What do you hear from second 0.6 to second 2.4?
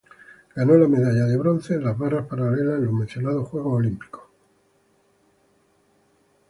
la medalla de bronce en las barras